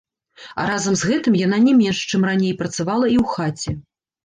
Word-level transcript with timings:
А 0.63 0.63
разам 0.69 0.95
з 1.01 1.09
гэтым 1.09 1.37
яна 1.41 1.59
не 1.67 1.77
менш, 1.83 2.01
чым 2.09 2.27
раней, 2.31 2.57
працавала 2.65 3.05
і 3.15 3.23
ў 3.23 3.37
хаце. 3.37 3.79